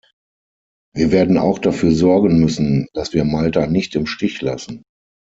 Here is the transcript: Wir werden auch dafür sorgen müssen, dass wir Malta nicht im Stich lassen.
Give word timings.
Wir 0.95 1.11
werden 1.11 1.37
auch 1.37 1.59
dafür 1.59 1.91
sorgen 1.91 2.39
müssen, 2.39 2.87
dass 2.95 3.13
wir 3.13 3.23
Malta 3.23 3.67
nicht 3.67 3.93
im 3.95 4.07
Stich 4.07 4.41
lassen. 4.41 4.81